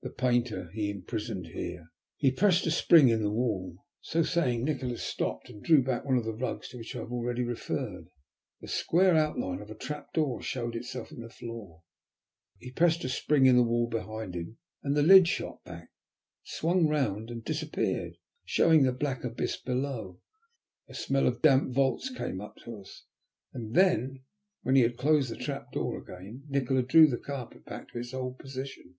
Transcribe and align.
The 0.00 0.10
painter 0.14 0.70
he 0.72 0.88
imprisoned 0.90 1.48
here." 1.48 1.88
[Illustration: 1.90 1.90
"He 2.16 2.30
pressed 2.30 2.66
a 2.66 2.70
spring 2.70 3.08
in 3.10 3.20
the 3.22 3.30
wall."] 3.32 3.84
So 4.00 4.22
saying 4.22 4.64
Nikola 4.64 4.96
stooped 4.96 5.50
and 5.50 5.62
drew 5.62 5.82
back 5.82 6.04
one 6.06 6.16
of 6.16 6.24
the 6.24 6.32
rugs 6.36 6.68
to 6.70 6.78
which 6.78 6.94
I 6.96 7.00
have 7.00 7.12
already 7.12 7.42
referred. 7.42 8.08
The 8.62 8.68
square 8.68 9.16
outline 9.16 9.60
of 9.60 9.70
a 9.70 9.74
trap 9.74 10.14
door 10.14 10.40
showed 10.40 10.76
itself 10.76 11.10
in 11.12 11.20
the 11.20 11.28
floor. 11.28 11.82
He 12.58 12.70
pressed 12.70 13.04
a 13.04 13.08
spring 13.10 13.44
in 13.46 13.56
the 13.56 13.62
wall 13.64 13.86
behind 13.88 14.34
him, 14.34 14.56
and 14.84 14.96
the 14.96 15.02
lid 15.02 15.26
shot 15.28 15.62
back, 15.64 15.90
swung 16.42 16.86
round, 16.86 17.28
and 17.28 17.44
disappeared, 17.44 18.16
showing 18.46 18.84
the 18.84 18.92
black 18.92 19.24
abyss 19.24 19.56
below. 19.58 20.20
A 20.88 20.94
smell 20.94 21.26
of 21.26 21.42
damp 21.42 21.74
vaults 21.74 22.08
came 22.08 22.40
up 22.40 22.56
to 22.64 22.78
us. 22.80 23.04
Then, 23.52 24.22
when 24.62 24.74
he 24.76 24.82
had 24.82 24.96
closed 24.96 25.30
the 25.30 25.36
trap 25.36 25.70
door 25.72 25.98
again, 25.98 26.44
Nikola 26.48 26.82
drew 26.84 27.08
the 27.08 27.18
carpet 27.18 27.66
back 27.66 27.90
to 27.90 27.98
its 27.98 28.14
old 28.14 28.38
position. 28.38 28.94